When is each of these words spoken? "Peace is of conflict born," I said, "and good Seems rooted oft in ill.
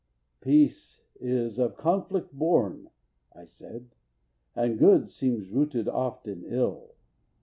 "Peace 0.39 1.01
is 1.19 1.59
of 1.59 1.77
conflict 1.77 2.33
born," 2.33 2.89
I 3.35 3.45
said, 3.45 3.91
"and 4.55 4.79
good 4.79 5.11
Seems 5.11 5.51
rooted 5.51 5.87
oft 5.87 6.27
in 6.27 6.43
ill. 6.43 6.95